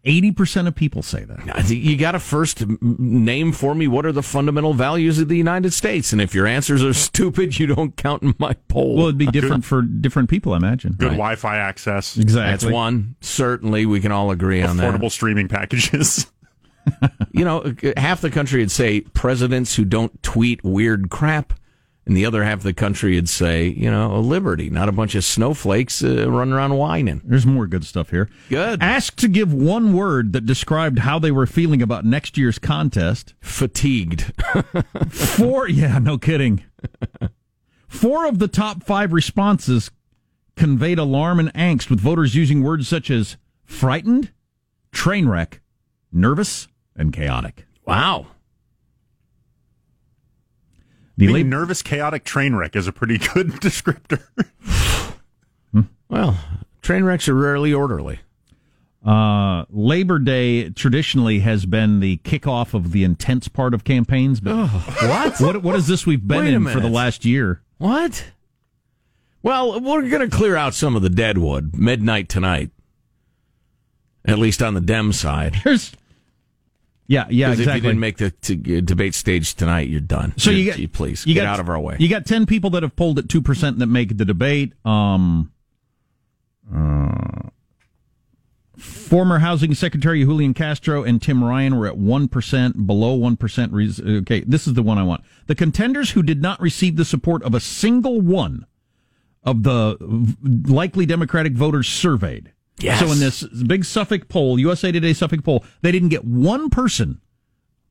[0.06, 1.70] Eighty percent of people say that.
[1.70, 5.74] You got to first name for me what are the fundamental values of the United
[5.74, 8.96] States, and if your answers are stupid, you don't count in my poll.
[8.96, 10.94] Well, it'd be different for different people, I imagine.
[10.94, 12.52] Good Wi-Fi access, Exactly.
[12.70, 13.16] That's one.
[13.20, 14.94] Certainly, we can all agree on that.
[14.94, 16.28] affordable streaming packages.
[17.34, 21.54] You know, uh, half the country would say presidents who don't tweet weird crap,
[22.10, 24.92] And the other half of the country would say, you know, a liberty, not a
[24.92, 27.22] bunch of snowflakes uh, running around whining.
[27.24, 28.28] There's more good stuff here.
[28.50, 28.82] Good.
[28.82, 33.36] Asked to give one word that described how they were feeling about next year's contest.
[33.42, 34.34] Fatigued.
[35.12, 36.64] Four, yeah, no kidding.
[37.88, 39.92] Four of the top five responses
[40.56, 44.32] conveyed alarm and angst, with voters using words such as frightened,
[44.92, 45.62] train wreck,
[46.12, 47.68] nervous, and chaotic.
[47.86, 48.26] Wow.
[51.20, 54.22] The Being nervous, chaotic train wreck is a pretty good descriptor.
[56.08, 56.40] well,
[56.82, 58.20] train wrecks are rarely orderly.
[59.06, 64.40] Uh, Labor Day traditionally has been the kickoff of the intense part of campaigns.
[64.40, 65.42] But what?
[65.42, 65.62] what?
[65.62, 67.62] What is this we've been Wait a in for the last year?
[67.80, 68.32] What?
[69.44, 72.72] Well, we're going to clear out some of the deadwood midnight tonight.
[74.24, 75.56] At least on the Dem side.
[75.56, 75.92] Here's,
[77.10, 80.34] yeah, yeah, 'Cause If you didn't make the t- uh, debate stage tonight, you're done.
[80.38, 81.98] So you You're- get gee, please you get got- out of our way.
[82.00, 84.74] You got ten people that have polled at two percent that make the debate.
[84.86, 85.52] Um,
[86.74, 87.50] uh,
[88.78, 93.74] former housing secretary Julian Castro and Tim Ryan were at one percent, below one percent.
[93.74, 95.22] Okay, this is the one I want.
[95.48, 98.66] The contenders who did not receive the support of a single one
[99.44, 102.52] of the v- likely Democratic voters surveyed.
[102.80, 103.00] Yes.
[103.00, 107.22] So in this big Suffolk poll, USA Today Suffolk poll, they didn't get one person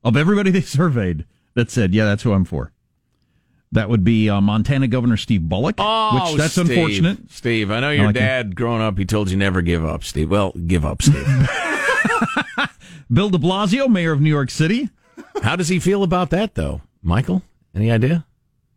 [0.03, 1.25] of everybody they surveyed
[1.55, 2.71] that said, "Yeah, that's who I'm for."
[3.71, 5.75] That would be uh, Montana Governor Steve Bullock.
[5.77, 6.69] Oh, which that's Steve.
[6.71, 7.31] unfortunate.
[7.31, 8.21] Steve, I know your like him.
[8.23, 10.31] dad growing up, he told you never give up, Steve.
[10.31, 11.23] Well, give up, Steve.
[13.11, 14.89] Bill De Blasio, mayor of New York City.
[15.43, 16.81] How does he feel about that, though?
[17.03, 17.43] Michael,
[17.75, 18.25] any idea?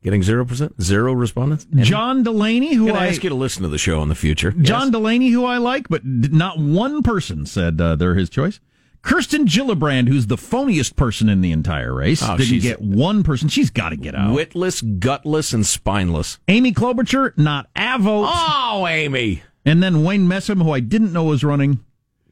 [0.02, 0.80] Getting 0%?
[0.82, 1.64] Zero respondents?
[1.76, 4.50] John Delaney, who I I ask you to listen to the show in the future?
[4.50, 4.90] John Yes?
[4.90, 8.58] Delaney, who I like, but not one person said uh, they're his choice.
[9.02, 13.48] Kirsten Gillibrand, who's the phoniest person in the entire race, Oh, didn't get one person.
[13.48, 14.32] She's got to get out.
[14.32, 16.38] Witless, gutless, and spineless.
[16.48, 18.26] Amy Klobuchar, not a vote.
[18.28, 19.42] Oh, Amy.
[19.64, 21.80] And then Wayne Messam, who I didn't know was running.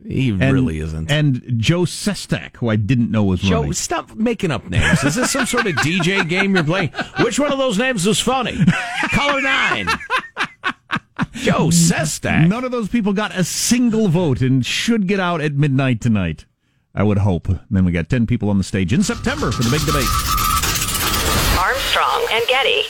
[0.06, 1.10] He and, really isn't.
[1.10, 3.72] And Joe Sestak, who I didn't know was Joe, running.
[3.74, 5.04] stop making up names.
[5.04, 6.90] Is this some sort of DJ game you're playing?
[7.20, 8.58] Which one of those names was funny?
[9.10, 9.88] Color nine.
[11.32, 12.48] Joe Sestak.
[12.48, 16.46] None of those people got a single vote and should get out at midnight tonight.
[16.94, 17.48] I would hope.
[17.70, 20.08] then we got 10 people on the stage in September for the big debate.
[21.58, 22.82] Armstrong and Getty.